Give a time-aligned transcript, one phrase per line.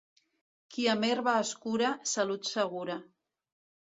[0.75, 2.97] Qui amb herba es cura, salut segura.